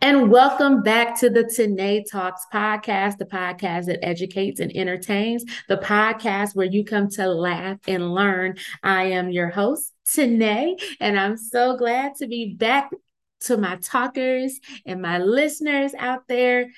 [0.00, 5.76] And welcome back to the Tanae Talks podcast, the podcast that educates and entertains, the
[5.76, 8.56] podcast where you come to laugh and learn.
[8.82, 12.90] I am your host, Tanae, and I'm so glad to be back
[13.40, 16.68] to my talkers and my listeners out there.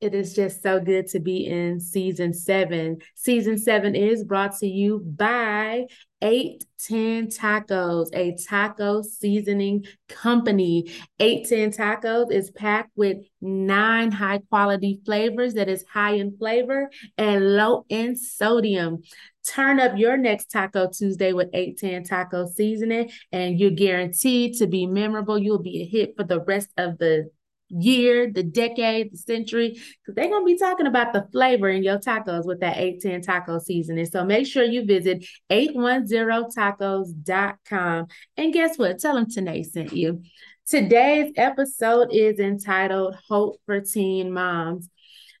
[0.00, 2.98] It is just so good to be in season seven.
[3.16, 5.86] Season seven is brought to you by
[6.22, 10.92] 810 Tacos, a taco seasoning company.
[11.18, 17.56] 810 Tacos is packed with nine high quality flavors that is high in flavor and
[17.56, 19.02] low in sodium.
[19.46, 24.86] Turn up your next Taco Tuesday with 810 Taco seasoning, and you're guaranteed to be
[24.86, 25.38] memorable.
[25.38, 27.30] You'll be a hit for the rest of the
[27.70, 31.82] year, the decade, the century, because they're going to be talking about the flavor in
[31.82, 34.06] your tacos with that 810 taco seasoning.
[34.06, 38.06] So make sure you visit 810tacos.com.
[38.36, 38.98] And guess what?
[38.98, 40.22] Tell them Tanae sent you.
[40.66, 44.88] Today's episode is entitled Hope for Teen Moms.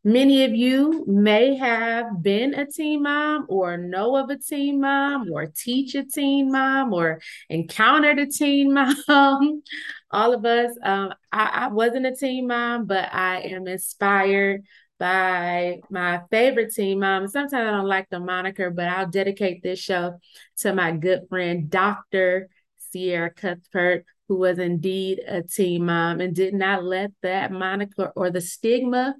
[0.02, 5.30] Many of you may have been a teen mom or know of a teen mom
[5.30, 7.20] or teach a teen mom or
[7.50, 8.72] encountered a teen
[9.08, 9.62] mom.
[10.10, 14.62] All of us, um, I, I wasn't a teen mom, but I am inspired
[14.98, 17.28] by my favorite teen mom.
[17.28, 20.18] Sometimes I don't like the moniker, but I'll dedicate this show
[20.60, 22.48] to my good friend, Dr.
[22.90, 28.30] Sierra Cuthbert, who was indeed a teen mom and did not let that moniker or
[28.30, 29.14] the stigma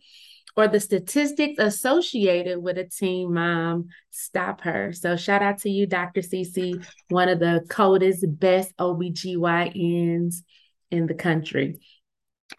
[0.57, 4.93] or the statistics associated with a teen mom stop her.
[4.93, 6.21] So shout out to you, Dr.
[6.21, 10.43] CC, one of the coldest, best OBGYNs
[10.91, 11.81] in the country.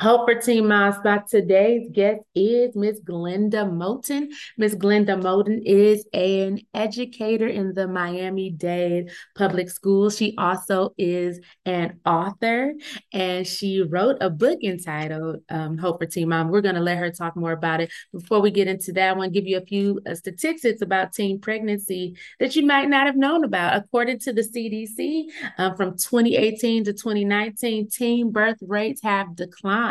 [0.02, 1.28] Hope for Teen Mom Spot.
[1.30, 4.30] Today's guest is Miss Glenda Moten.
[4.58, 10.18] Miss Glenda Moten is an educator in the Miami Dade Public Schools.
[10.18, 12.74] She also is an author
[13.14, 16.50] and she wrote a book entitled um, Hope for Teen Mom.
[16.50, 17.92] We're going to let her talk more about it.
[18.12, 21.14] Before we get into that, I want to give you a few uh, statistics about
[21.14, 23.76] teen pregnancy that you might not have known about.
[23.76, 25.26] According to the CDC,
[25.60, 29.91] um, from 2018 to 2019, teen birth rates have declined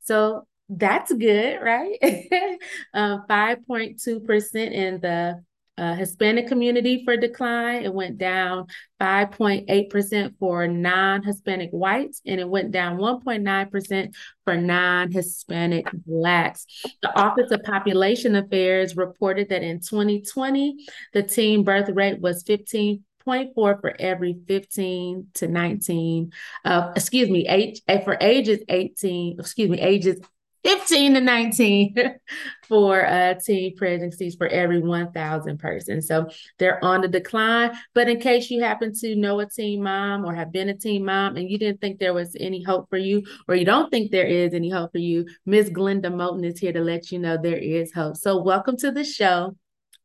[0.00, 1.98] so that's good, right?
[2.94, 5.42] um, 5.2% in the
[5.76, 7.84] uh, Hispanic community for decline.
[7.84, 8.66] It went down
[9.00, 16.66] 5.8% for non Hispanic whites, and it went down 1.9% for non Hispanic Blacks.
[17.02, 23.02] The Office of Population Affairs reported that in 2020, the teen birth rate was 15
[23.26, 26.32] 0.4 for every 15 to 19,
[26.64, 30.20] uh, excuse me, age eh, for ages 18, excuse me, ages
[30.64, 31.94] 15 to 19
[32.68, 36.08] for uh, teen pregnancies for every 1,000 persons.
[36.08, 37.72] So they're on the decline.
[37.94, 41.04] But in case you happen to know a teen mom or have been a teen
[41.04, 44.10] mom and you didn't think there was any hope for you, or you don't think
[44.10, 47.36] there is any hope for you, Miss Glenda Moten is here to let you know
[47.36, 48.16] there is hope.
[48.16, 49.54] So welcome to the show,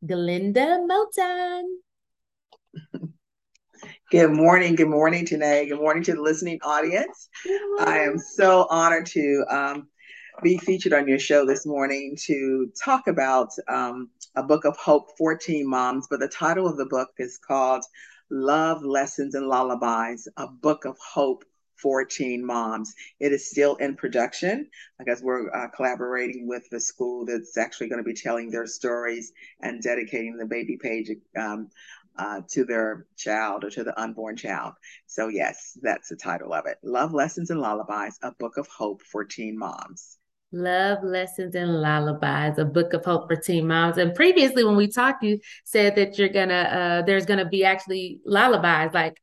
[0.06, 1.89] Glenda Moten.
[4.12, 4.76] Good morning.
[4.76, 5.70] Good morning, Tanae.
[5.70, 7.30] Good morning to the listening audience.
[7.80, 9.88] I am so honored to um,
[10.42, 15.10] be featured on your show this morning to talk about um, a book of hope
[15.18, 16.08] for teen moms.
[16.10, 17.84] But the title of the book is called
[18.32, 21.44] Love Lessons and Lullabies, a book of hope
[21.82, 22.94] for teen moms.
[23.20, 28.04] It is still in production because we're uh, collaborating with the school that's actually going
[28.04, 29.32] to be telling their stories
[29.62, 31.70] and dedicating the baby page um,
[32.20, 34.74] uh, to their child or to the unborn child.
[35.08, 39.02] So, yes, that's the title of it Love Lessons and Lullabies, a book of hope
[39.02, 40.18] for teen moms.
[40.52, 43.98] Love Lessons and Lullabies, a book of hope for teen moms.
[43.98, 48.20] And previously, when we talked, you said that you're gonna, uh, there's gonna be actually
[48.26, 49.16] lullabies, like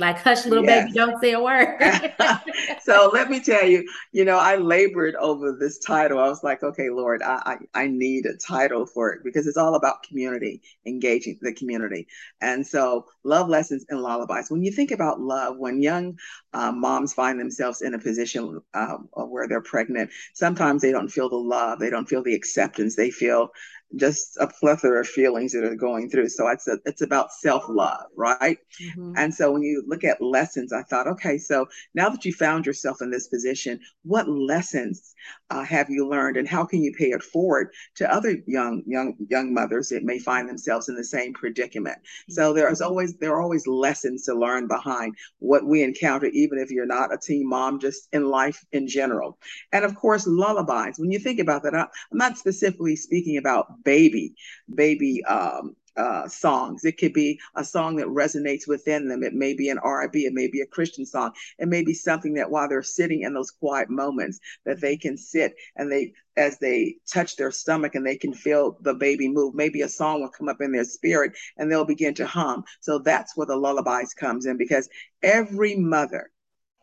[0.00, 0.86] like hush little yes.
[0.86, 1.78] baby don't say a word.
[2.82, 6.18] So let me tell you you know i labored over this title.
[6.18, 9.56] I was like okay lord I, I, I need a title for it because it's
[9.56, 12.08] all about community engaging the community.
[12.40, 14.50] And so love lessons and lullabies.
[14.50, 16.18] When you think about love when young
[16.52, 21.28] uh, moms find themselves in a position uh, where they're pregnant sometimes they don't feel
[21.28, 23.50] the love they don't feel the acceptance they feel
[23.96, 26.28] just a plethora of feelings that are going through.
[26.28, 28.58] So it's a, it's about self love, right?
[28.82, 29.14] Mm-hmm.
[29.16, 32.66] And so when you look at lessons, I thought, okay, so now that you found
[32.66, 35.14] yourself in this position, what lessons
[35.50, 39.14] uh, have you learned, and how can you pay it forward to other young young
[39.28, 41.98] young mothers that may find themselves in the same predicament?
[42.28, 46.70] So there's always there are always lessons to learn behind what we encounter, even if
[46.70, 49.38] you're not a teen mom, just in life in general.
[49.72, 50.98] And of course, lullabies.
[50.98, 54.34] When you think about that, I'm not specifically speaking about baby,
[54.72, 56.84] baby um, uh, songs.
[56.84, 59.22] It could be a song that resonates within them.
[59.22, 60.24] It may be an R&B.
[60.24, 61.32] It may be a Christian song.
[61.58, 65.16] It may be something that while they're sitting in those quiet moments, that they can
[65.16, 69.54] sit and they, as they touch their stomach and they can feel the baby move.
[69.54, 72.64] Maybe a song will come up in their spirit and they'll begin to hum.
[72.80, 74.88] So that's where the lullabies comes in because
[75.22, 76.30] every mother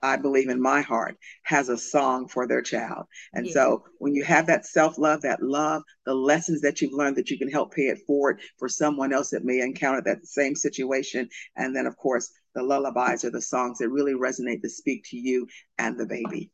[0.01, 3.05] I believe in my heart, has a song for their child.
[3.33, 3.53] And yeah.
[3.53, 7.29] so when you have that self love, that love, the lessons that you've learned that
[7.29, 11.27] you can help pay it forward for someone else that may encounter that same situation.
[11.55, 15.17] And then, of course, the lullabies are the songs that really resonate to speak to
[15.17, 15.47] you
[15.77, 16.51] and the baby.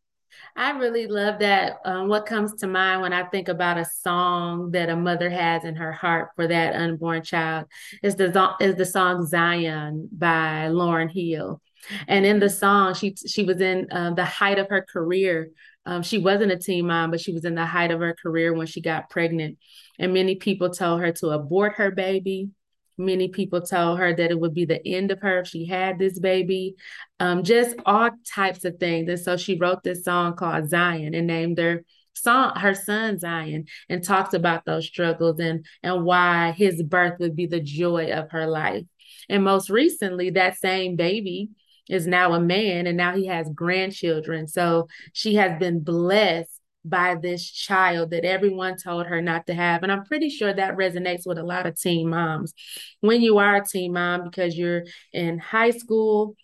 [0.56, 1.78] I really love that.
[1.86, 5.63] Um, what comes to mind when I think about a song that a mother has
[5.63, 7.66] in her heart for that unborn child
[8.01, 11.62] is the is the song Zion by Lauryn Hill.
[12.07, 15.50] And in the song, she she was in uh, the height of her career.
[15.85, 18.53] Um, she wasn't a teen mom, but she was in the height of her career
[18.53, 19.57] when she got pregnant.
[20.00, 22.50] And many people told her to abort her baby.
[22.97, 25.97] Many people told her that it would be the end of her if she had
[25.97, 26.75] this baby.
[27.19, 29.09] Um, just all types of things.
[29.09, 31.83] And so she wrote this song called Zion and named her
[32.15, 37.36] song her son Zion and talked about those struggles and and why his birth would
[37.36, 38.83] be the joy of her life.
[39.29, 41.50] And most recently, that same baby
[41.89, 44.47] is now a man and now he has grandchildren.
[44.47, 46.50] So she has been blessed
[46.85, 49.83] by this child that everyone told her not to have.
[49.83, 52.53] And I'm pretty sure that resonates with a lot of teen moms.
[53.00, 54.83] When you are a teen mom, because you're
[55.13, 56.35] in high school,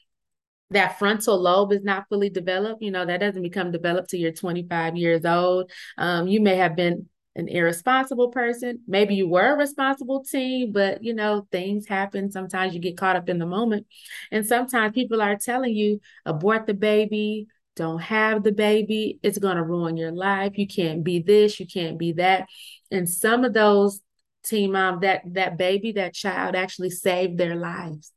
[0.71, 2.81] that frontal lobe is not fully developed.
[2.81, 5.71] You know, that doesn't become developed till you're 25 years old.
[5.97, 7.09] Um, you may have been
[7.39, 8.81] an irresponsible person.
[8.87, 12.31] Maybe you were a responsible teen, but you know, things happen.
[12.31, 13.87] Sometimes you get caught up in the moment.
[14.31, 19.19] And sometimes people are telling you, abort the baby, don't have the baby.
[19.23, 20.57] It's going to ruin your life.
[20.57, 22.47] You can't be this, you can't be that.
[22.91, 24.01] And some of those
[24.43, 28.11] teen moms, that that baby, that child actually saved their lives.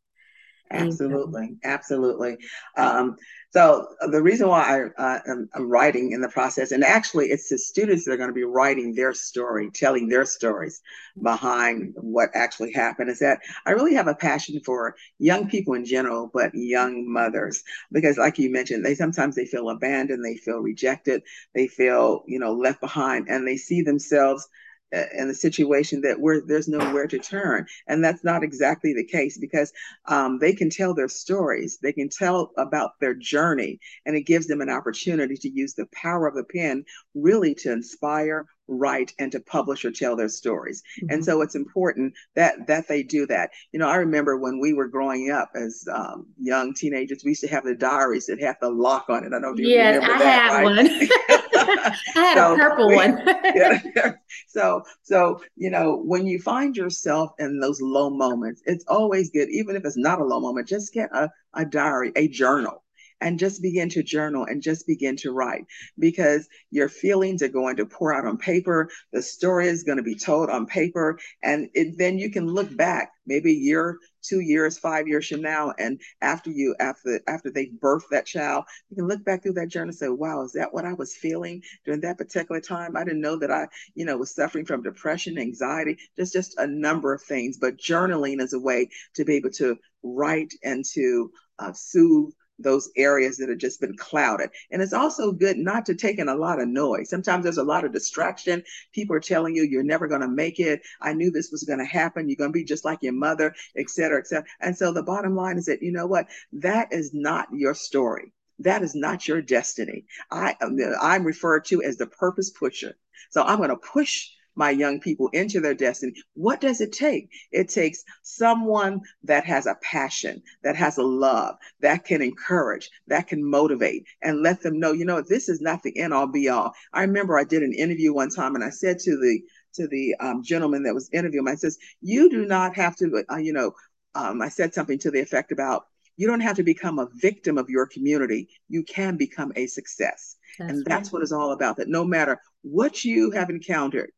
[0.70, 2.38] Absolutely, absolutely.
[2.76, 3.16] Um,
[3.52, 7.50] so uh, the reason why I, am, I'm writing in the process, and actually it's
[7.50, 10.80] the students that are going to be writing their story, telling their stories
[11.22, 15.84] behind what actually happened, is that I really have a passion for young people in
[15.84, 17.62] general, but young mothers,
[17.92, 21.22] because like you mentioned, they sometimes they feel abandoned, they feel rejected,
[21.54, 24.48] they feel you know left behind, and they see themselves
[24.92, 27.66] in the situation that where there's nowhere to turn.
[27.86, 29.72] And that's not exactly the case because
[30.06, 31.78] um, they can tell their stories.
[31.78, 35.86] They can tell about their journey and it gives them an opportunity to use the
[35.92, 36.84] power of the pen
[37.14, 41.12] really to inspire write and to publish or tell their stories mm-hmm.
[41.12, 44.72] and so it's important that that they do that you know i remember when we
[44.72, 48.56] were growing up as um, young teenagers we used to have the diaries that had
[48.60, 50.64] the lock on it i don't know if you yes, remember I that had right?
[50.64, 50.78] one
[52.16, 53.22] i had so, a purple we, one
[53.54, 54.12] yeah.
[54.46, 59.48] so so you know when you find yourself in those low moments it's always good
[59.50, 62.82] even if it's not a low moment just get a, a diary a journal
[63.22, 65.64] and just begin to journal and just begin to write
[65.98, 68.90] because your feelings are going to pour out on paper.
[69.12, 71.18] The story is going to be told on paper.
[71.42, 75.40] And it, then you can look back maybe a year, two years, five years from
[75.40, 75.72] now.
[75.78, 79.68] And after you, after, after they birth that child, you can look back through that
[79.68, 82.96] journal and say, wow, is that what I was feeling during that particular time?
[82.96, 86.66] I didn't know that I, you know, was suffering from depression, anxiety, just, just a
[86.66, 87.58] number of things.
[87.58, 91.30] But journaling is a way to be able to write and to
[91.60, 92.32] uh, soothe
[92.62, 94.50] those areas that have just been clouded.
[94.70, 97.10] And it's also good not to take in a lot of noise.
[97.10, 98.62] Sometimes there's a lot of distraction.
[98.92, 100.82] People are telling you you're never going to make it.
[101.00, 102.28] I knew this was going to happen.
[102.28, 104.46] You're going to be just like your mother, et cetera, et cetera.
[104.60, 106.28] And so the bottom line is that, you know what?
[106.52, 108.32] That is not your story.
[108.58, 110.04] That is not your destiny.
[110.30, 112.96] I, um, I'm referred to as the purpose pusher.
[113.30, 116.14] So I'm going to push my young people into their destiny.
[116.34, 117.28] What does it take?
[117.50, 123.28] It takes someone that has a passion, that has a love, that can encourage, that
[123.28, 126.48] can motivate, and let them know, you know, this is not the end all be
[126.48, 126.72] all.
[126.92, 129.40] I remember I did an interview one time and I said to the
[129.74, 133.36] to the um, gentleman that was interviewing, I says, you do not have to, uh,
[133.36, 133.72] you know,
[134.14, 137.56] um, I said something to the effect about you don't have to become a victim
[137.56, 138.48] of your community.
[138.68, 140.36] You can become a success.
[140.58, 141.12] That's and that's right.
[141.14, 141.76] what it's all about.
[141.78, 144.12] That no matter what you have encountered,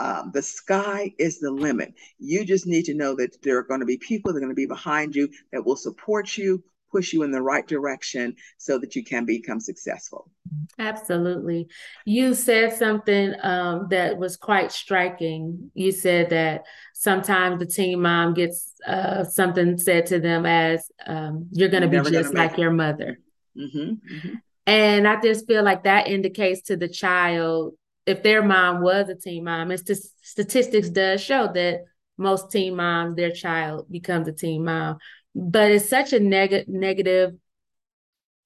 [0.00, 1.92] um, the sky is the limit.
[2.18, 4.50] You just need to know that there are going to be people that are going
[4.50, 8.78] to be behind you that will support you, push you in the right direction so
[8.78, 10.30] that you can become successful.
[10.78, 11.68] Absolutely.
[12.06, 15.70] You said something um, that was quite striking.
[15.74, 16.64] You said that
[16.94, 22.02] sometimes the teen mom gets uh, something said to them as, um, You're going to
[22.02, 23.18] be just like your mother.
[23.54, 24.34] Mm-hmm, mm-hmm.
[24.66, 27.74] And I just feel like that indicates to the child
[28.10, 31.84] if their mom was a teen mom, and st- statistics does show that
[32.18, 34.98] most teen moms, their child becomes a teen mom.
[35.34, 37.34] But it's such a neg- negative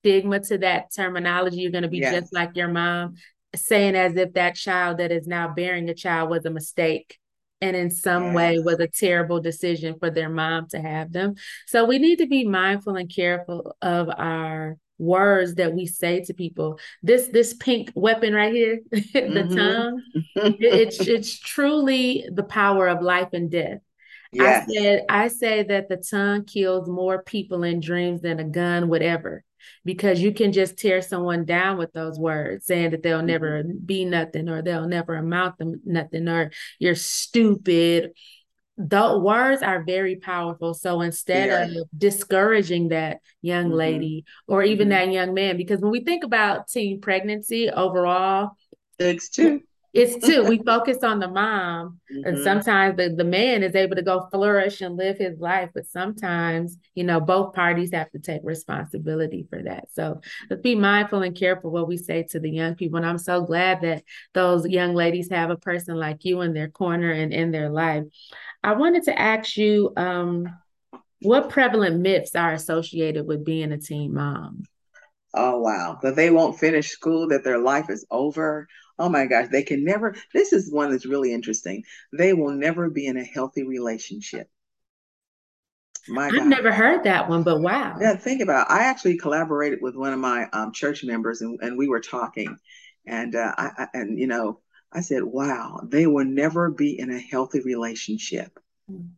[0.00, 1.56] stigma to that terminology.
[1.56, 2.14] You're going to be yes.
[2.14, 3.14] just like your mom,
[3.56, 7.18] saying as if that child that is now bearing a child was a mistake
[7.60, 8.34] and in some yes.
[8.34, 11.34] way was a terrible decision for their mom to have them.
[11.66, 16.34] So we need to be mindful and careful of our words that we say to
[16.34, 16.78] people.
[17.02, 19.56] This this pink weapon right here, the mm-hmm.
[19.56, 20.02] tongue,
[20.36, 23.78] it, it's it's truly the power of life and death.
[24.32, 24.68] Yes.
[24.68, 28.88] I said I say that the tongue kills more people in dreams than a gun
[28.88, 29.44] would ever
[29.84, 33.78] because you can just tear someone down with those words, saying that they'll never mm-hmm.
[33.84, 38.12] be nothing or they'll never amount to nothing or you're stupid.
[38.76, 40.74] The words are very powerful.
[40.74, 41.80] So instead yeah.
[41.80, 43.74] of discouraging that young mm-hmm.
[43.74, 45.08] lady or even mm-hmm.
[45.08, 48.50] that young man, because when we think about teen pregnancy overall,
[48.98, 49.60] it's true
[49.94, 50.44] it's two.
[50.44, 52.26] we focus on the mom, mm-hmm.
[52.26, 55.86] and sometimes the, the man is able to go flourish and live his life, but
[55.86, 59.86] sometimes, you know, both parties have to take responsibility for that.
[59.92, 60.20] So
[60.50, 62.96] let's be mindful and careful what we say to the young people.
[62.96, 64.02] And I'm so glad that
[64.34, 68.04] those young ladies have a person like you in their corner and in their life.
[68.62, 70.48] I wanted to ask you um,
[71.20, 74.64] what prevalent myths are associated with being a teen mom?
[75.36, 79.48] Oh wow, that they won't finish school, that their life is over, oh my gosh,
[79.50, 81.84] they can never, this is one that's really interesting.
[82.16, 84.48] They will never be in a healthy relationship.
[86.06, 86.48] My I've God.
[86.48, 87.96] never heard that one, but wow.
[88.00, 88.72] Yeah, think about it.
[88.72, 92.58] I actually collaborated with one of my um, church members and, and we were talking.
[93.06, 94.60] And uh, I, I and you know,
[94.92, 98.58] I said, wow, they will never be in a healthy relationship.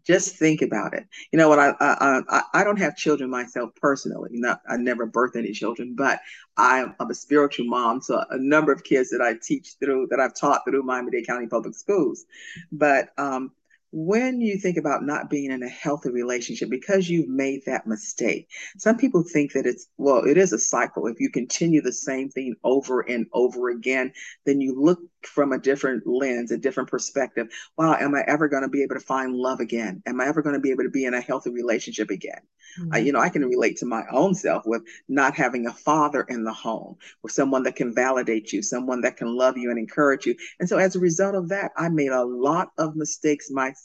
[0.05, 1.05] Just think about it.
[1.33, 1.59] You know what?
[1.59, 4.31] I I I don't have children myself personally.
[4.33, 6.21] Not I never birthed any children, but
[6.57, 8.01] I'm, I'm a spiritual mom.
[8.01, 11.27] So a number of kids that I teach through that I've taught through Miami Dade
[11.27, 12.27] County Public Schools.
[12.71, 13.51] But um,
[13.93, 18.49] when you think about not being in a healthy relationship because you've made that mistake,
[18.77, 21.07] some people think that it's, well, it is a cycle.
[21.07, 24.13] If you continue the same thing over and over again,
[24.45, 27.49] then you look from a different lens, a different perspective.
[27.79, 30.03] Wow, am I ever going to be able to find love again?
[30.07, 32.41] Am I ever going to be able to be in a healthy relationship again?
[32.81, 32.93] Mm-hmm.
[32.93, 36.23] Uh, you know, I can relate to my own self with not having a father
[36.29, 39.79] in the home, or someone that can validate you, someone that can love you and
[39.79, 40.37] encourage you.
[40.61, 43.76] And so, as a result of that, I made a lot of mistakes myself.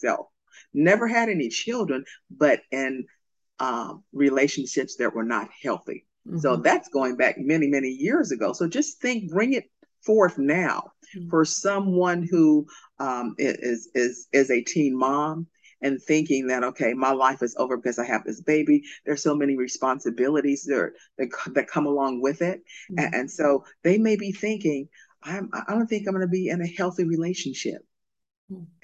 [0.73, 3.05] Never had any children, but in
[3.59, 6.05] um, relationships that were not healthy.
[6.27, 6.39] Mm-hmm.
[6.39, 8.53] So that's going back many, many years ago.
[8.53, 9.65] So just think, bring it
[10.05, 11.29] forth now mm-hmm.
[11.29, 12.65] for someone who
[12.99, 15.47] um, is is is a teen mom
[15.81, 19.35] and thinking that okay my life is over because i have this baby there's so
[19.35, 22.59] many responsibilities there that, that come along with it
[22.91, 22.99] mm-hmm.
[22.99, 24.87] and, and, so they may be thinking
[25.23, 27.81] I'm, i don't think i'm going to be in a healthy relationship.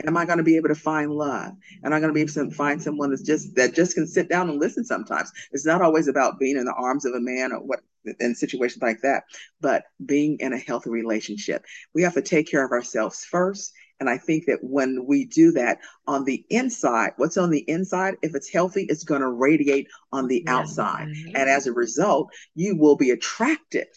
[0.06, 1.54] Am i going to be able to find love?
[1.84, 4.30] Am i going to be able to find someone that's just that just can sit
[4.30, 5.32] down and listen sometimes?
[5.52, 7.80] It's not always about being in the arms of a man or what
[8.22, 9.24] in situations like that
[9.60, 11.66] but being in a healthy relationship.
[11.94, 15.52] We have to take care of ourselves first and I think that when we do
[15.54, 19.88] that on the inside, what's on the inside, if it's healthy, it's going to radiate
[20.12, 21.08] on the outside.
[21.08, 21.36] And mm-hmm.
[21.36, 23.88] as a result, you will be attracted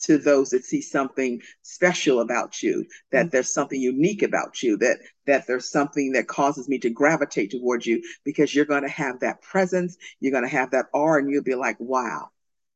[0.00, 3.28] to those that see something special about you that mm-hmm.
[3.30, 7.86] there's something unique about you that that there's something that causes me to gravitate towards
[7.86, 11.30] you because you're going to have that presence you're going to have that aura and
[11.30, 12.28] you'll be like wow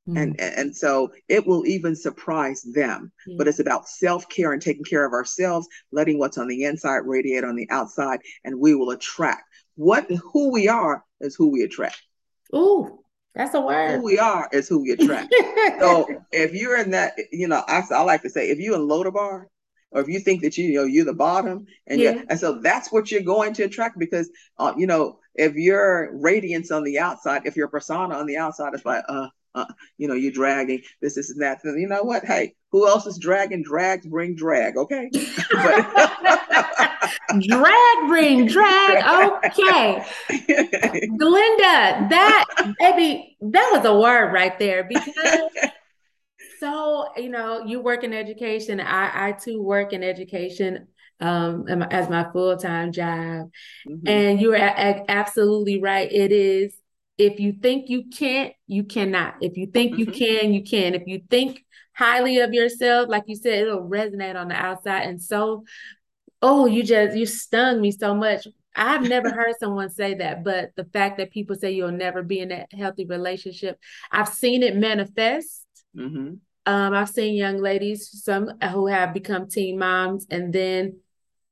[0.08, 0.16] Mm-hmm.
[0.16, 3.12] And and so it will even surprise them.
[3.38, 7.44] But it's about self-care and taking care of ourselves, letting what's on the inside radiate
[7.44, 9.44] on the outside, and we will attract.
[9.76, 12.02] What who we are is who we attract.
[12.54, 13.01] Ooh,
[13.34, 13.96] that's a word.
[13.96, 15.34] Who we are is who we attract.
[15.80, 18.88] so if you're in that, you know, I, I like to say, if you're in
[18.88, 19.46] Lodabar,
[19.90, 22.22] or if you think that you, you know you're the bottom, and yeah.
[22.28, 26.70] and so that's what you're going to attract because uh, you know if your radiance
[26.70, 29.64] on the outside, if your persona on the outside is like, uh, uh,
[29.98, 31.60] you know, you're dragging this, this, and that.
[31.64, 32.24] And you know what?
[32.24, 33.62] Hey, who else is dragging?
[33.62, 35.10] Drags bring drag, okay?
[37.40, 39.04] drag bring drag,
[39.44, 40.04] okay.
[40.30, 45.50] Glenda, that baby, that was a word right there because
[46.58, 48.80] so you know, you work in education.
[48.80, 50.88] I I too work in education
[51.20, 53.50] um as my full-time job.
[53.88, 54.08] Mm-hmm.
[54.08, 56.10] And you're a- absolutely right.
[56.10, 56.74] It is
[57.18, 59.36] if you think you can't, you cannot.
[59.40, 60.18] If you think you mm-hmm.
[60.18, 60.94] can, you can.
[60.94, 61.64] If you think
[61.94, 65.02] highly of yourself, like you said, it'll resonate on the outside.
[65.02, 65.64] And so,
[66.42, 68.46] oh, you just you stung me so much.
[68.74, 72.40] I've never heard someone say that, but the fact that people say you'll never be
[72.40, 73.78] in that healthy relationship,
[74.10, 75.66] I've seen it manifest.
[75.96, 76.34] Mm-hmm.
[76.64, 81.00] Um, I've seen young ladies, some who have become teen moms, and then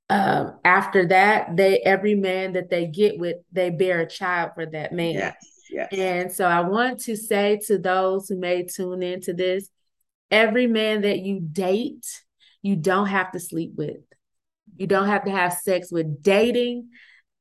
[0.08, 4.66] um, after that, they every man that they get with, they bear a child for
[4.66, 5.14] that man.
[5.14, 5.34] Yes.
[5.70, 5.88] Yes.
[5.92, 9.68] And so I want to say to those who may tune into this,
[10.30, 12.06] every man that you date,
[12.60, 14.00] you don't have to sleep with.
[14.76, 16.90] You don't have to have sex with dating.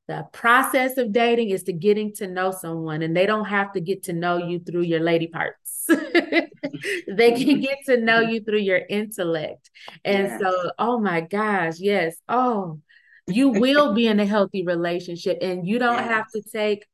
[0.08, 3.82] The process of dating is to getting to know someone, and they don't have to
[3.82, 5.86] get to know you through your lady parts.
[5.88, 9.70] they can get to know you through your intellect.
[10.04, 10.42] And yes.
[10.42, 12.16] so, oh my gosh, yes.
[12.28, 12.80] Oh,
[13.28, 16.08] you will be in a healthy relationship, and you don't yes.
[16.08, 16.88] have to take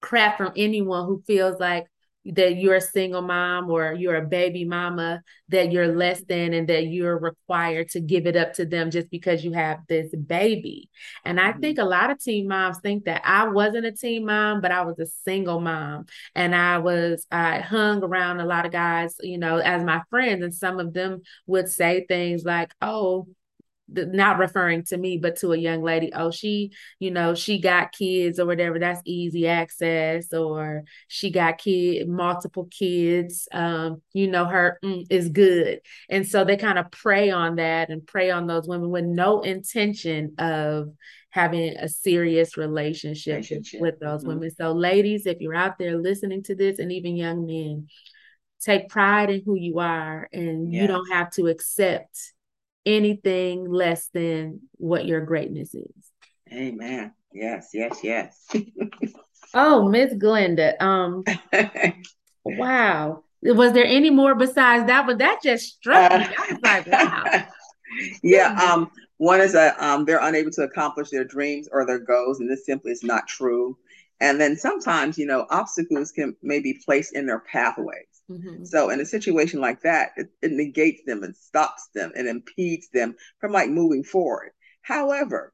[0.00, 1.86] crap from anyone who feels like
[2.34, 6.68] that you're a single mom or you're a baby mama that you're less than and
[6.68, 10.90] that you're required to give it up to them just because you have this baby.
[11.24, 11.60] And I mm-hmm.
[11.60, 14.82] think a lot of teen moms think that I wasn't a teen mom, but I
[14.82, 16.06] was a single mom.
[16.34, 20.42] And I was, I hung around a lot of guys, you know, as my friends.
[20.42, 23.28] And some of them would say things like, oh,
[23.88, 27.92] not referring to me but to a young lady oh she you know she got
[27.92, 34.44] kids or whatever that's easy access or she got kid multiple kids um you know
[34.44, 38.46] her mm, is good and so they kind of prey on that and prey on
[38.46, 40.88] those women with no intention of
[41.30, 43.80] having a serious relationship, relationship.
[43.80, 44.30] with those mm-hmm.
[44.30, 47.86] women so ladies if you're out there listening to this and even young men
[48.60, 50.82] take pride in who you are and yes.
[50.82, 52.32] you don't have to accept
[52.86, 55.92] anything less than what your greatness is.
[56.52, 57.12] Amen.
[57.32, 58.46] Yes, yes, yes.
[59.54, 60.80] oh, Miss Glenda.
[60.80, 61.24] Um
[62.44, 63.24] wow.
[63.42, 65.06] Was there any more besides that?
[65.06, 66.26] But that just struck me.
[66.38, 67.44] I was like, wow.
[68.22, 68.54] yeah.
[68.54, 72.50] Um, one is that um they're unable to accomplish their dreams or their goals, and
[72.50, 73.76] this simply is not true.
[74.20, 78.15] And then sometimes, you know, obstacles can maybe placed in their pathways.
[78.30, 78.64] Mm-hmm.
[78.64, 82.88] So in a situation like that, it, it negates them and stops them and impedes
[82.90, 84.50] them from like moving forward.
[84.82, 85.52] However,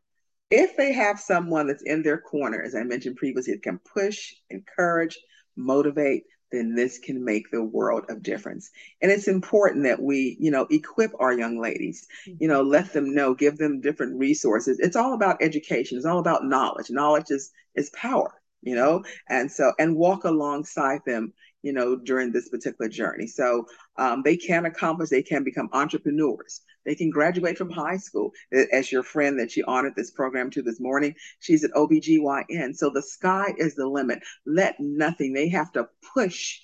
[0.51, 4.35] if they have someone that's in their corner, as I mentioned previously, it can push,
[4.51, 5.19] encourage,
[5.57, 8.71] motivate, then this can make the world of difference.
[9.01, 13.15] And it's important that we, you know, equip our young ladies, you know, let them
[13.15, 14.79] know, give them different resources.
[14.79, 15.97] It's all about education.
[15.97, 16.91] It's all about knowledge.
[16.91, 21.33] Knowledge is is power, you know, and so and walk alongside them,
[21.63, 23.27] you know, during this particular journey.
[23.27, 26.61] So um, they can accomplish, they can become entrepreneurs.
[26.85, 28.33] They can graduate from high school.
[28.73, 32.75] As your friend that she honored this program to this morning, she's at OBGYN.
[32.75, 34.21] So the sky is the limit.
[34.47, 36.59] Let nothing, they have to push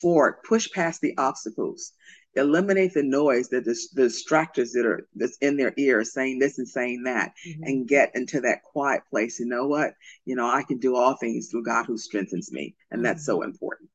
[0.00, 1.92] forward, push past the obstacles.
[2.36, 6.58] Eliminate the noise, the, the, the distractors that are that's in their ears, saying this
[6.58, 7.62] and saying that, mm-hmm.
[7.62, 9.38] and get into that quiet place.
[9.38, 9.94] You know what?
[10.24, 12.74] You know, I can do all things through God who strengthens me.
[12.90, 13.50] And that's so mm-hmm.
[13.50, 13.88] important.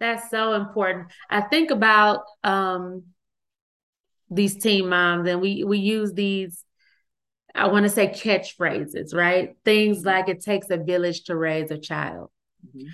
[0.00, 1.08] That's so important.
[1.28, 3.04] I think about um,
[4.30, 6.64] these teen moms, and we we use these.
[7.54, 9.56] I want to say catchphrases, right?
[9.64, 10.06] Things mm-hmm.
[10.06, 12.30] like it takes a village to raise a child,
[12.66, 12.88] mm-hmm.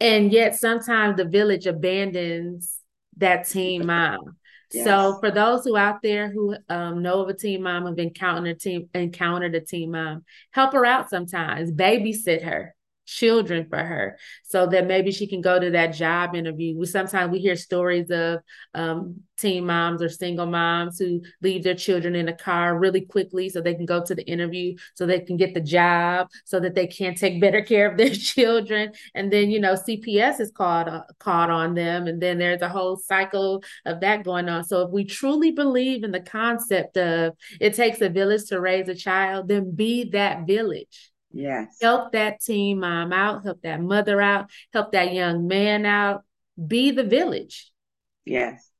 [0.00, 2.78] and yet sometimes the village abandons
[3.18, 4.36] that teen mom.
[4.72, 4.84] Yes.
[4.84, 8.56] So for those who out there who um, know of a teen mom, have encountered
[8.56, 12.74] a teen encountered a teen mom, help her out sometimes, babysit her,
[13.06, 16.76] children for her so that maybe she can go to that job interview.
[16.76, 18.40] We sometimes we hear stories of
[18.74, 23.48] um, teen moms or single moms who leave their children in a car really quickly
[23.48, 26.74] so they can go to the interview, so they can get the job, so that
[26.74, 28.92] they can take better care of their children.
[29.14, 32.68] And then you know CPS is called uh, called on them, and then there's a
[32.68, 34.64] whole cycle of that going on.
[34.64, 38.88] So if we truly believe in the concept of it takes a village to raise
[38.88, 41.76] a child, then be that village Yes.
[41.82, 46.24] Help that teen mom out, help that mother out, help that young man out.
[46.66, 47.70] Be the village.
[48.24, 48.70] Yes.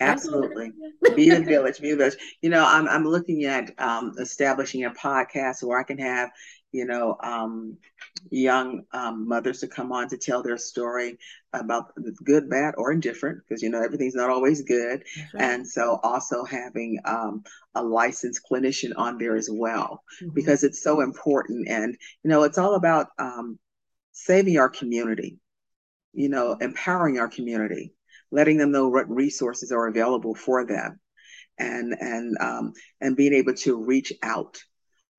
[0.00, 0.72] Absolutely.
[1.14, 2.16] be the village, be the village.
[2.40, 6.30] You know, I'm I'm looking at um, establishing a podcast where I can have,
[6.72, 7.76] you know, um,
[8.30, 11.18] young um, mothers to come on to tell their story
[11.52, 11.92] about
[12.24, 15.04] good, bad, or indifferent, because you know everything's not always good.
[15.34, 15.42] Right.
[15.42, 20.34] And so, also having um, a licensed clinician on there as well, mm-hmm.
[20.34, 21.68] because it's so important.
[21.68, 23.58] And you know, it's all about um,
[24.12, 25.38] saving our community.
[26.14, 27.94] You know, empowering our community,
[28.30, 31.00] letting them know what resources are available for them,
[31.58, 34.62] and and um, and being able to reach out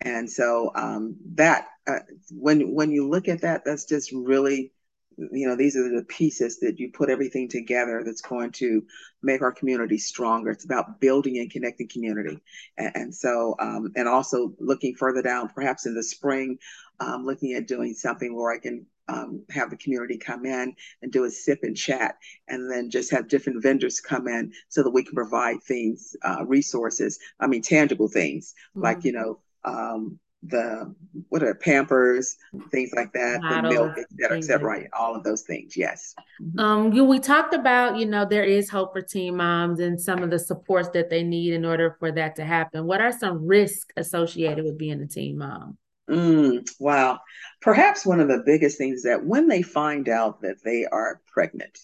[0.03, 1.99] and so um, that uh,
[2.31, 4.71] when when you look at that, that's just really
[5.17, 8.83] you know these are the pieces that you put everything together that's going to
[9.21, 12.39] make our community stronger it's about building and connecting community
[12.77, 16.57] and, and so um, and also looking further down perhaps in the spring
[16.99, 21.11] um, looking at doing something where i can um, have the community come in and
[21.11, 24.91] do a sip and chat, and then just have different vendors come in so that
[24.91, 27.19] we can provide things, uh, resources.
[27.39, 28.83] I mean, tangible things mm-hmm.
[28.83, 30.93] like you know um, the
[31.29, 32.35] what are Pampers,
[32.69, 34.87] things like that, the milk, et cetera, et cetera, right?
[34.91, 36.13] All of those things, yes.
[36.57, 40.21] Um, you, we talked about, you know, there is hope for teen moms and some
[40.21, 42.85] of the supports that they need in order for that to happen.
[42.85, 45.77] What are some risks associated with being a teen mom?
[46.09, 47.21] Mm, wow.
[47.61, 51.79] Perhaps one of the biggest things that when they find out that they are pregnant,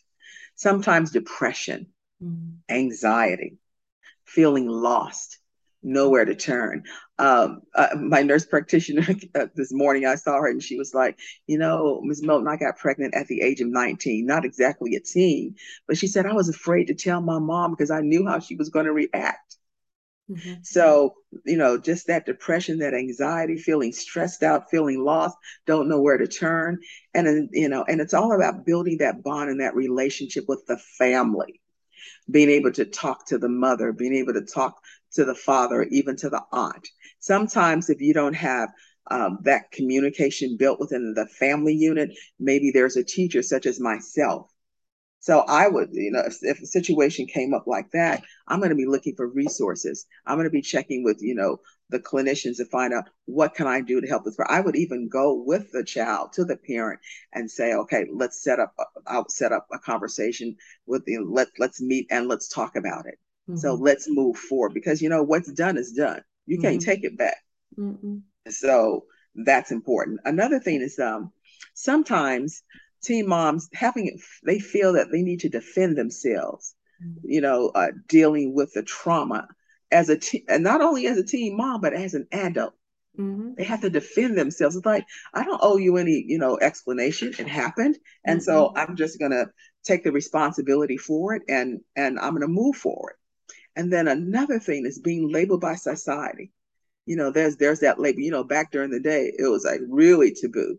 [0.55, 1.87] sometimes depression,
[2.21, 2.55] mm.
[2.67, 3.57] anxiety,
[4.25, 5.38] feeling lost,
[5.81, 6.83] nowhere to turn.
[7.17, 11.19] Um, uh, my nurse practitioner uh, this morning, I saw her and she was like,
[11.47, 12.23] you know, Ms.
[12.23, 15.55] Milton, I got pregnant at the age of 19, not exactly a teen,
[15.87, 18.55] but she said I was afraid to tell my mom because I knew how she
[18.55, 19.57] was going to react.
[20.29, 20.61] Mm-hmm.
[20.61, 21.15] So,
[21.45, 26.17] you know, just that depression, that anxiety, feeling stressed out, feeling lost, don't know where
[26.17, 26.79] to turn.
[27.13, 30.77] And, you know, and it's all about building that bond and that relationship with the
[30.99, 31.61] family,
[32.29, 34.79] being able to talk to the mother, being able to talk
[35.13, 36.87] to the father, even to the aunt.
[37.19, 38.69] Sometimes, if you don't have
[39.11, 44.51] um, that communication built within the family unit, maybe there's a teacher such as myself.
[45.21, 48.69] So I would, you know, if, if a situation came up like that, I'm going
[48.69, 50.05] to be looking for resources.
[50.25, 51.57] I'm going to be checking with, you know,
[51.89, 54.37] the clinicians to find out what can I do to help this.
[54.37, 54.55] Person.
[54.55, 57.01] I would even go with the child to the parent
[57.33, 58.73] and say, okay, let's set up,
[59.07, 63.19] I'll set up a conversation with the, let, let's meet and let's talk about it.
[63.49, 63.57] Mm-hmm.
[63.57, 66.21] So let's move forward because you know what's done is done.
[66.45, 66.63] You mm-hmm.
[66.63, 67.37] can't take it back.
[67.77, 68.17] Mm-hmm.
[68.49, 70.19] So that's important.
[70.25, 71.31] Another thing is um
[71.73, 72.61] sometimes
[73.01, 76.75] teen moms having it, they feel that they need to defend themselves.
[77.03, 77.29] Mm-hmm.
[77.29, 79.47] You know, uh, dealing with the trauma
[79.91, 82.73] as a teen, and not only as a teen mom but as an adult.
[83.17, 83.55] Mm-hmm.
[83.57, 84.75] They have to defend themselves.
[84.75, 87.33] It's like I don't owe you any, you know, explanation.
[87.37, 88.77] It happened, and so mm-hmm.
[88.77, 89.47] I'm just gonna
[89.83, 93.15] take the responsibility for it, and and I'm gonna move forward.
[93.79, 96.51] And then another thing is being labeled by society.
[97.05, 98.19] You know, there's there's that label.
[98.19, 100.77] You know, back during the day, it was like really taboo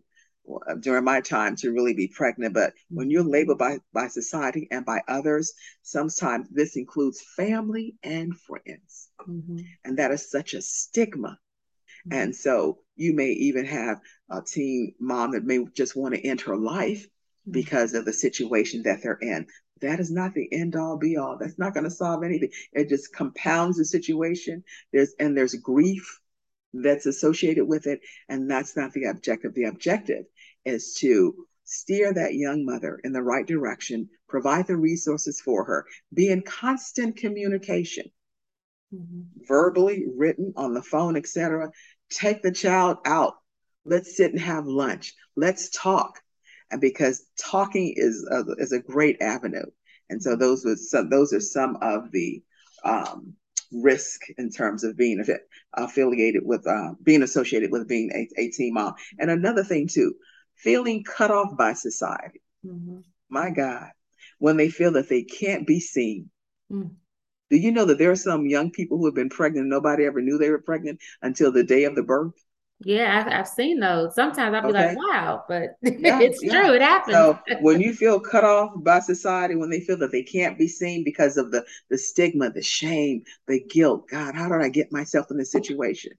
[0.69, 2.53] uh, during my time to really be pregnant.
[2.53, 8.37] But when you're labeled by by society and by others, sometimes this includes family and
[8.37, 9.57] friends, mm-hmm.
[9.83, 11.39] and that is such a stigma.
[12.07, 12.19] Mm-hmm.
[12.19, 16.41] And so you may even have a teen mom that may just want to end
[16.41, 17.53] her life mm-hmm.
[17.53, 19.47] because of the situation that they're in
[19.81, 21.37] that is not the end all be all.
[21.37, 22.51] That's not going to solve anything.
[22.73, 24.63] It just compounds the situation.
[24.93, 26.19] There's and there's grief
[26.73, 29.53] that's associated with it, and that's not the objective.
[29.53, 30.25] The objective
[30.65, 35.85] is to steer that young mother in the right direction, provide the resources for her,
[36.13, 38.05] be in constant communication,
[38.93, 39.21] mm-hmm.
[39.47, 41.71] verbally, written, on the phone, etc.
[42.09, 43.35] Take the child out.
[43.85, 45.13] Let's sit and have lunch.
[45.35, 46.21] Let's talk
[46.79, 49.65] because talking is a, is a great avenue.
[50.09, 52.41] And so those was some, those are some of the
[52.83, 53.33] um,
[53.71, 55.23] risk in terms of being
[55.73, 58.93] affiliated with uh, being associated with being a, a teen mom.
[59.19, 60.15] And another thing too,
[60.55, 62.41] feeling cut off by society.
[62.65, 62.99] Mm-hmm.
[63.29, 63.87] My God,
[64.39, 66.29] when they feel that they can't be seen.
[66.71, 66.91] Mm.
[67.49, 69.67] Do you know that there are some young people who have been pregnant?
[69.67, 72.33] Nobody ever knew they were pregnant until the day of the birth.
[72.83, 74.15] Yeah, I, have seen those.
[74.15, 74.95] Sometimes I'll be okay.
[74.95, 76.61] like, wow, but yeah, it's yeah.
[76.61, 76.73] true.
[76.73, 77.15] It happens.
[77.15, 80.67] So when you feel cut off by society, when they feel that they can't be
[80.67, 84.91] seen because of the, the stigma, the shame, the guilt, God, how did I get
[84.91, 86.13] myself in this situation?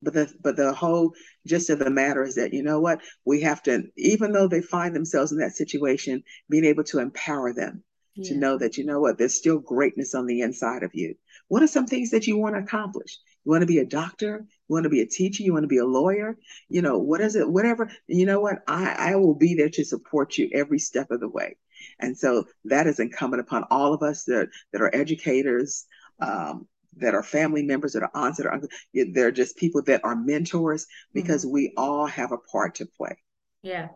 [0.00, 1.12] But the but the whole
[1.44, 4.62] gist of the matter is that you know what we have to, even though they
[4.62, 7.82] find themselves in that situation, being able to empower them
[8.18, 8.28] yeah.
[8.30, 11.14] to know that you know what there's still greatness on the inside of you.
[11.48, 13.18] What are some things that you want to accomplish?
[13.44, 14.44] You want to be a doctor?
[14.68, 15.42] You want to be a teacher?
[15.42, 16.36] You want to be a lawyer?
[16.68, 17.48] You know, what is it?
[17.48, 17.90] Whatever.
[18.06, 18.58] You know what?
[18.66, 21.56] I, I will be there to support you every step of the way.
[22.00, 25.86] And so that is incumbent upon all of us that, that are educators,
[26.20, 28.72] um, that are family members, that are aunts, that are uncles.
[28.92, 31.54] They're just people that are mentors because mm-hmm.
[31.54, 33.16] we all have a part to play.
[33.62, 33.88] Yeah.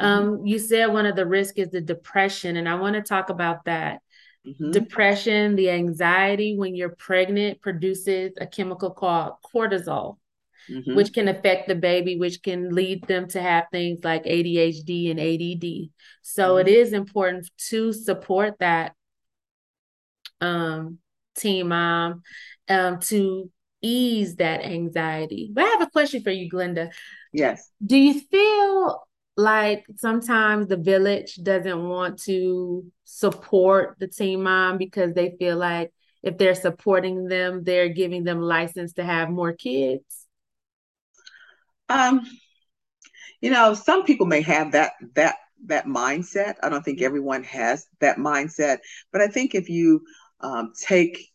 [0.00, 0.06] Mm-hmm.
[0.06, 3.30] Um, you said one of the risks is the depression, and I want to talk
[3.30, 4.00] about that.
[4.46, 4.72] Mm-hmm.
[4.72, 10.18] Depression, the anxiety when you're pregnant produces a chemical called cortisol,
[10.68, 10.94] mm-hmm.
[10.94, 15.20] which can affect the baby, which can lead them to have things like ADHD and
[15.20, 15.90] ADD.
[16.22, 16.68] So mm-hmm.
[16.68, 18.92] it is important to support that
[20.42, 20.98] um,
[21.36, 22.22] teen mom
[22.68, 25.50] um, to ease that anxiety.
[25.52, 26.90] But I have a question for you, Glenda.
[27.32, 27.70] Yes.
[27.84, 35.14] Do you feel like sometimes the village doesn't want to support the teen mom because
[35.14, 35.92] they feel like
[36.22, 40.26] if they're supporting them, they're giving them license to have more kids?
[41.88, 42.26] Um,
[43.40, 46.54] you know, some people may have that that that mindset.
[46.62, 47.06] I don't think mm-hmm.
[47.06, 48.78] everyone has that mindset,
[49.12, 50.02] but I think if you
[50.40, 51.30] um, take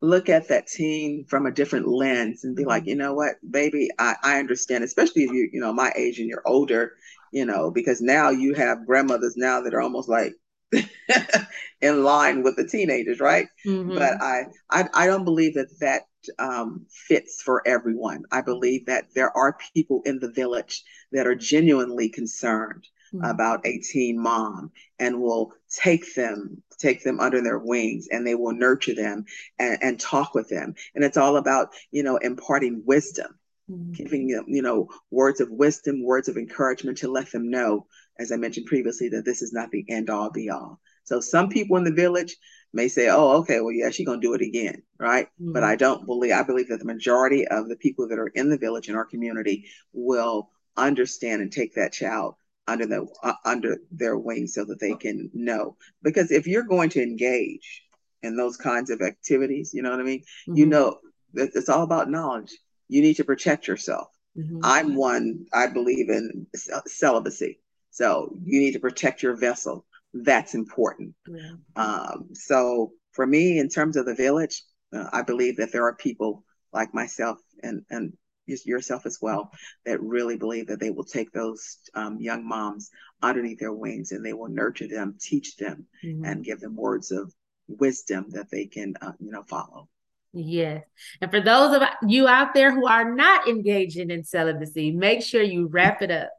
[0.00, 2.88] look at that teen from a different lens and be like, mm-hmm.
[2.90, 6.28] you know what, baby, I, I understand, especially if you, you know, my age and
[6.28, 6.94] you're older,
[7.32, 10.34] you know, because now you have grandmothers now that are almost like
[11.80, 13.48] in line with the teenagers, right?
[13.66, 13.94] Mm-hmm.
[13.94, 16.02] But I, I, I don't believe that that
[16.38, 18.22] um, fits for everyone.
[18.30, 23.24] I believe that there are people in the village that are genuinely concerned mm-hmm.
[23.24, 28.34] about a teen mom and will take them take them under their wings and they
[28.34, 29.24] will nurture them
[29.60, 33.38] and, and talk with them and it's all about you know imparting wisdom
[33.72, 33.92] mm-hmm.
[33.92, 37.86] giving them you know words of wisdom words of encouragement to let them know
[38.18, 41.48] as i mentioned previously that this is not the end all be all so some
[41.48, 42.36] people in the village
[42.72, 45.52] may say oh okay well yeah she's going to do it again right mm-hmm.
[45.52, 48.48] but i don't believe i believe that the majority of the people that are in
[48.48, 52.34] the village in our community will understand and take that child
[52.66, 56.88] under the uh, under their wing so that they can know because if you're going
[56.88, 57.82] to engage
[58.22, 60.56] in those kinds of activities you know what i mean mm-hmm.
[60.56, 60.98] you know
[61.34, 62.56] it's all about knowledge
[62.88, 64.60] you need to protect yourself mm-hmm.
[64.62, 66.46] i'm one i believe in
[66.86, 67.58] celibacy
[67.90, 71.52] so you need to protect your vessel that's important yeah.
[71.76, 74.62] um, so for me in terms of the village
[74.94, 78.12] uh, i believe that there are people like myself and and
[78.46, 79.50] yourself as well
[79.86, 82.90] that really believe that they will take those um, young moms
[83.22, 86.24] underneath their wings and they will nurture them teach them mm-hmm.
[86.24, 87.32] and give them words of
[87.68, 89.88] wisdom that they can uh, you know follow
[90.32, 90.84] Yes.
[91.20, 95.42] And for those of you out there who are not engaging in celibacy, make sure
[95.42, 96.30] you wrap it up.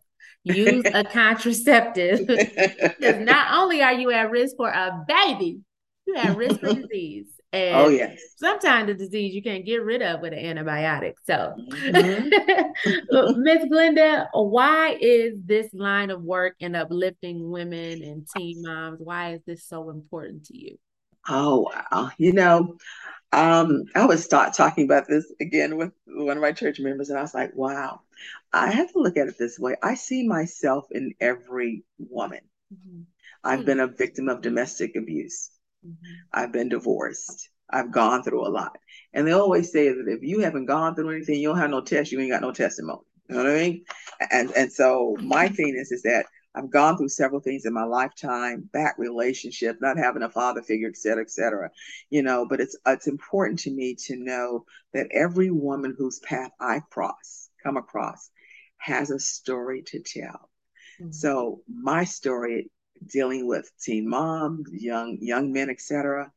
[0.43, 2.27] Use a contraceptive.
[2.27, 5.59] because not only are you at risk for a baby,
[6.05, 7.27] you're at risk for disease.
[7.53, 8.19] Oh, and oh yes.
[8.37, 11.13] Sometimes the disease you can't get rid of with an antibiotic.
[11.23, 13.41] So, mm-hmm.
[13.43, 19.01] Miss Glenda, why is this line of work and uplifting women and teen moms?
[19.03, 20.79] Why is this so important to you?
[21.29, 22.09] Oh wow!
[22.17, 22.77] You know,
[23.33, 27.17] um, I was start talking about this again with one of my church members, and
[27.17, 28.01] I was like, "Wow,
[28.53, 29.75] I have to look at it this way.
[29.81, 32.41] I see myself in every woman.
[32.73, 33.01] Mm-hmm.
[33.43, 33.65] I've mm-hmm.
[33.65, 35.49] been a victim of domestic abuse.
[35.85, 36.13] Mm-hmm.
[36.31, 37.49] I've been divorced.
[37.69, 38.77] I've gone through a lot.
[39.13, 41.81] And they always say that if you haven't gone through anything, you don't have no
[41.81, 43.01] test, you ain't got no testimony.
[43.29, 43.85] You know what I mean?
[44.31, 47.83] And and so my thing is is that I've gone through several things in my
[47.83, 51.71] lifetime, back relationship, not having a father figure, et cetera, et cetera.
[52.09, 56.51] You know, but it's it's important to me to know that every woman whose path
[56.59, 58.29] I cross, come across,
[58.77, 60.49] has a story to tell.
[61.01, 61.11] Mm-hmm.
[61.11, 62.69] So my story
[63.05, 66.31] dealing with teen moms, young young men, etc.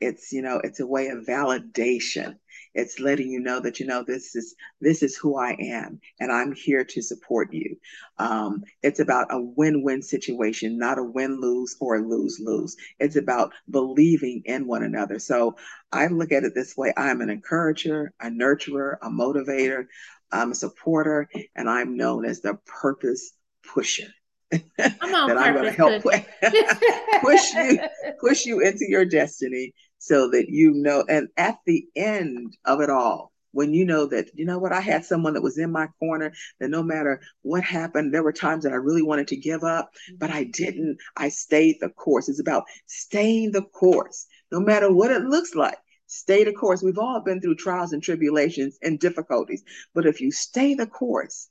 [0.00, 2.36] It's you know it's a way of validation.
[2.76, 6.30] It's letting you know that you know this is this is who I am, and
[6.30, 7.76] I'm here to support you.
[8.18, 12.76] Um, it's about a win-win situation, not a win-lose or a lose-lose.
[12.98, 15.18] It's about believing in one another.
[15.18, 15.56] So
[15.90, 19.86] I look at it this way: I'm an encourager, a nurturer, a motivator.
[20.30, 23.32] I'm a supporter, and I'm known as the purpose
[23.72, 24.08] pusher.
[24.78, 26.02] that I'm going to help
[27.22, 27.80] push you
[28.20, 32.90] push you into your destiny so that you know and at the end of it
[32.90, 35.88] all when you know that you know what I had someone that was in my
[35.98, 39.64] corner that no matter what happened there were times that I really wanted to give
[39.64, 40.98] up but I didn't.
[41.16, 42.28] I stayed the course.
[42.28, 45.78] It's about staying the course no matter what it looks like.
[46.08, 46.82] Stay the course.
[46.82, 51.48] We've all been through trials and tribulations and difficulties but if you stay the course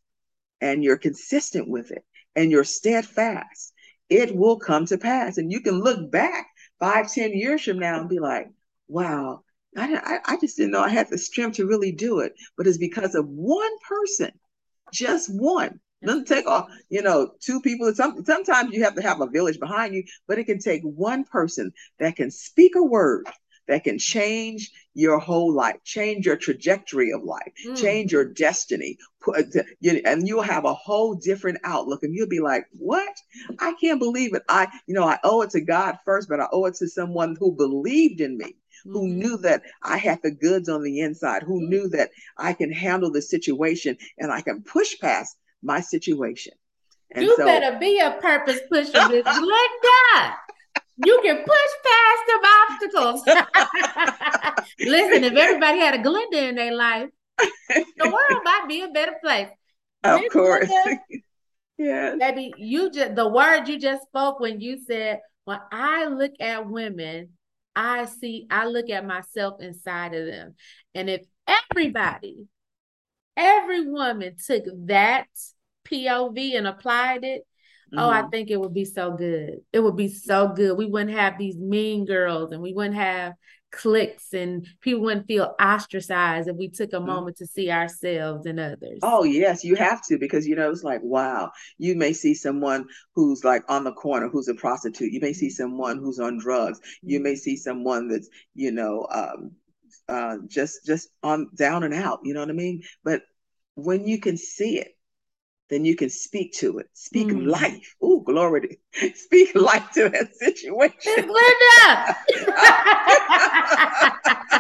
[0.62, 2.04] and you're consistent with it
[2.36, 3.74] and you're steadfast,
[4.10, 5.38] it will come to pass.
[5.38, 6.48] And you can look back
[6.80, 8.50] five, ten years from now and be like,
[8.88, 9.42] wow,
[9.78, 12.34] I, I, just didn't know I had the strength to really do it.
[12.58, 14.32] But it's because of one person,
[14.94, 15.80] just one.
[16.04, 17.92] Doesn't take off, you know, two people.
[17.96, 21.24] Some, sometimes you have to have a village behind you, but it can take one
[21.24, 23.26] person that can speak a word
[23.68, 27.78] that can change your whole life, change your trajectory of life, mm.
[27.78, 28.98] change your destiny.
[29.22, 29.48] Put,
[29.80, 32.04] you, And you'll have a whole different outlook.
[32.04, 33.16] And you'll be like, what?
[33.60, 34.44] I can't believe it.
[34.48, 37.36] I, you know, I owe it to God first, but I owe it to someone
[37.40, 38.56] who believed in me.
[38.84, 39.20] Who mm-hmm.
[39.20, 43.12] knew that I had the goods on the inside, who knew that I can handle
[43.12, 46.54] the situation and I can push past my situation.
[47.10, 50.36] And you so, better be a purpose pusher, Miss Linda
[50.98, 53.24] you can push past them obstacles.
[54.80, 59.16] Listen, if everybody had a Glenda in their life, the world might be a better
[59.22, 59.50] place.
[60.04, 60.70] Of course.
[61.78, 62.16] yeah.
[62.18, 66.70] Baby, you just the word you just spoke when you said, when I look at
[66.70, 67.30] women,
[67.76, 70.56] I see, I look at myself inside of them.
[70.94, 72.48] And if everybody,
[73.36, 75.28] every woman took that
[75.86, 77.46] POV and applied it,
[77.88, 78.00] mm-hmm.
[78.00, 78.30] oh, I mm-hmm.
[78.30, 79.60] think it would be so good.
[79.72, 80.78] It would be so good.
[80.78, 83.34] We wouldn't have these mean girls and we wouldn't have
[83.76, 87.08] cliques and people wouldn't feel ostracized if we took a mm-hmm.
[87.08, 89.00] moment to see ourselves and others.
[89.04, 92.86] Oh, yes, you have to because you know it's like, wow, you may see someone
[93.14, 95.12] who's like on the corner who's a prostitute.
[95.12, 95.64] You may see mm-hmm.
[95.64, 96.80] someone who's on drugs.
[97.02, 99.52] You may see someone that's, you know, um,
[100.08, 102.20] uh, just just on down and out.
[102.24, 102.84] You know what I mean?
[103.04, 103.22] But
[103.76, 104.95] when you can see it,
[105.70, 106.88] then you can speak to it.
[106.94, 107.48] Speak mm.
[107.48, 107.96] life.
[108.02, 111.16] Oh, glory to speak life to that situation.
[111.16, 112.16] Linda.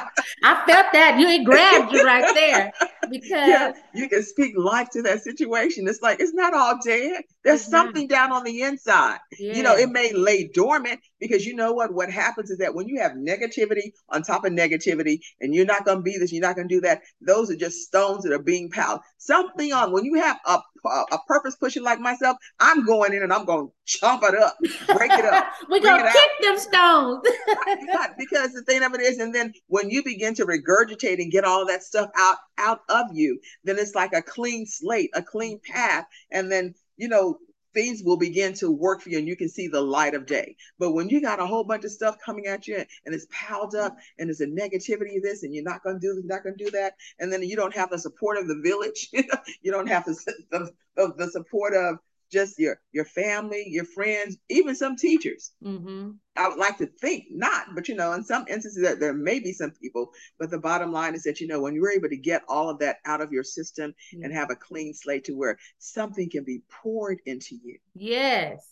[0.43, 1.17] I felt that.
[1.19, 2.71] You ain't grabbed you right there.
[3.09, 5.87] Because yeah, you can speak life to that situation.
[5.87, 7.23] It's like it's not all dead.
[7.43, 9.19] There's something down on the inside.
[9.39, 9.53] Yeah.
[9.53, 11.93] You know, it may lay dormant because you know what?
[11.93, 15.85] What happens is that when you have negativity on top of negativity, and you're not
[15.85, 17.01] going to be this, you're not going to do that.
[17.21, 19.01] Those are just stones that are being piled.
[19.17, 23.33] Something on when you have a a purpose pushing like myself, I'm going in and
[23.33, 24.57] I'm going to chomp it up,
[24.95, 25.45] break it up.
[25.69, 27.21] We're going to kick them stones.
[28.17, 31.43] because the thing of it is, and then when you begin to regurgitate and get
[31.43, 35.59] all that stuff out out of you, then it's like a clean slate, a clean
[35.71, 36.05] path.
[36.31, 37.37] And then, you know,
[37.75, 40.55] things will begin to work for you and you can see the light of day.
[40.79, 43.75] But when you got a whole bunch of stuff coming at you and it's piled
[43.75, 46.43] up and there's a negativity of this and you're not going to do this, not
[46.43, 49.09] going to do that, and then you don't have the support of the village,
[49.61, 51.99] you don't have the, the, the support of
[52.31, 55.51] just your your family, your friends, even some teachers.
[55.63, 56.11] Mm-hmm.
[56.37, 59.39] I would like to think not, but you know, in some instances that there may
[59.39, 60.11] be some people.
[60.39, 62.79] But the bottom line is that you know when you're able to get all of
[62.79, 64.23] that out of your system mm-hmm.
[64.23, 67.77] and have a clean slate to where something can be poured into you.
[67.93, 68.65] Yes.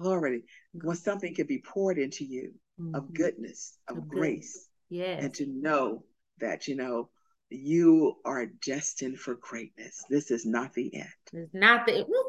[0.00, 2.94] Already, when something can be poured into you mm-hmm.
[2.94, 6.04] of goodness, of, of grace, yes, and to know
[6.38, 7.08] that you know
[7.50, 10.04] you are destined for greatness.
[10.08, 11.08] This is not the end.
[11.32, 12.04] It's not the.
[12.06, 12.27] Woo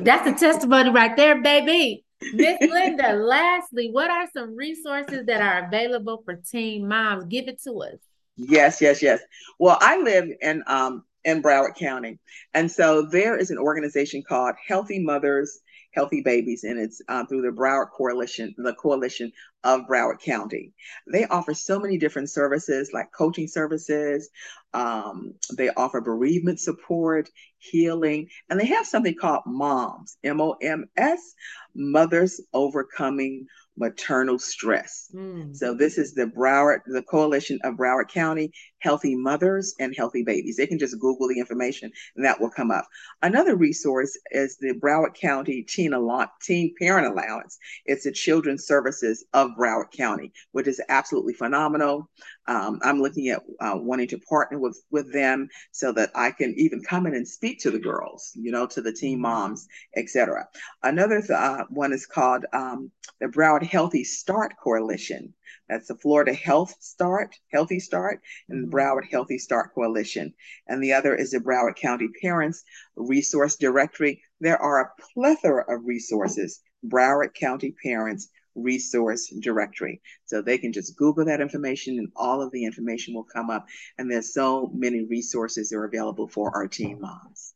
[0.00, 2.04] that's a testimony right there, baby.
[2.32, 7.24] Miss Linda, lastly, what are some resources that are available for teen moms?
[7.26, 7.98] Give it to us.
[8.36, 9.20] Yes, yes, yes.
[9.58, 12.18] Well, I live in um in Broward County,
[12.52, 15.60] and so there is an organization called Healthy Mothers
[15.94, 20.72] healthy babies, and it's uh, through the Broward Coalition, the coalition of Broward County.
[21.10, 24.28] They offer so many different services like coaching services.
[24.72, 30.86] Um, they offer bereavement support, healing, and they have something called MOMS, M O M
[30.96, 31.34] S,
[31.74, 35.10] Mothers Overcoming maternal stress.
[35.14, 35.56] Mm.
[35.56, 38.52] So this is the Broward, the coalition of Broward County
[38.84, 40.56] Healthy Mothers and Healthy Babies.
[40.56, 42.86] They can just Google the information and that will come up.
[43.22, 47.58] Another resource is the Broward County Teen, Allo- Teen Parent Allowance.
[47.86, 52.10] It's the Children's Services of Broward County, which is absolutely phenomenal.
[52.46, 56.54] Um, I'm looking at uh, wanting to partner with with them so that I can
[56.58, 59.22] even come in and speak to the girls, you know, to the teen mm-hmm.
[59.22, 59.66] moms,
[59.96, 60.46] etc.
[60.82, 65.32] Another th- uh, one is called um, the Broward Healthy Start Coalition.
[65.68, 68.76] That's the Florida Health Start, Healthy Start, and the mm-hmm.
[68.76, 70.34] Broward Healthy Start Coalition.
[70.66, 72.64] And the other is the Broward County Parents
[72.96, 74.22] Resource Directory.
[74.40, 76.60] There are a plethora of resources.
[76.86, 80.00] Broward County Parents resource directory.
[80.26, 83.66] So they can just Google that information and all of the information will come up.
[83.98, 87.53] And there's so many resources that are available for our teen moms.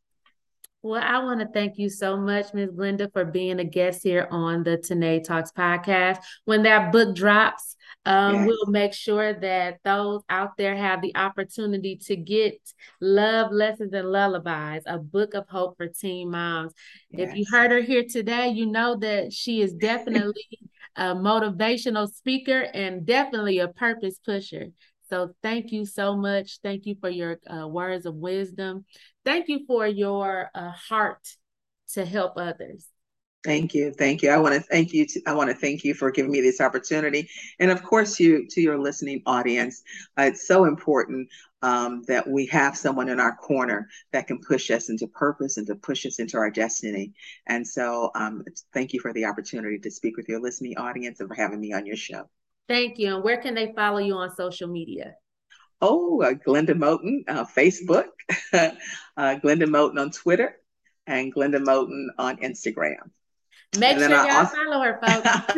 [0.82, 2.70] Well, I want to thank you so much, Ms.
[2.74, 6.18] Linda, for being a guest here on the Tanae Talks podcast.
[6.44, 7.74] When that book drops,
[8.06, 8.46] um, yes.
[8.46, 12.60] we'll make sure that those out there have the opportunity to get
[13.00, 16.72] Love Lessons and Lullabies, a book of hope for teen moms.
[17.10, 17.30] Yes.
[17.30, 20.46] If you heard her here today, you know that she is definitely
[20.94, 24.66] a motivational speaker and definitely a purpose pusher.
[25.08, 26.58] So thank you so much.
[26.62, 28.84] Thank you for your uh, words of wisdom.
[29.24, 31.26] Thank you for your uh, heart
[31.94, 32.86] to help others.
[33.44, 33.92] Thank you.
[33.92, 34.30] Thank you.
[34.30, 35.06] I want to thank you.
[35.06, 37.28] To, I want to thank you for giving me this opportunity.
[37.60, 39.82] And of course, you to your listening audience.
[40.18, 41.28] Uh, it's so important
[41.62, 45.66] um, that we have someone in our corner that can push us into purpose and
[45.68, 47.14] to push us into our destiny.
[47.46, 48.44] And so um,
[48.74, 51.72] thank you for the opportunity to speak with your listening audience and for having me
[51.72, 52.28] on your show.
[52.68, 53.14] Thank you.
[53.14, 55.14] And where can they follow you on social media?
[55.80, 58.08] Oh, uh, Glenda Moten, uh, Facebook,
[58.52, 58.70] uh,
[59.16, 60.56] Glenda Moten on Twitter,
[61.06, 63.10] and Glenda Moten on Instagram.
[63.78, 65.28] Make sure y'all also, follow her, folks.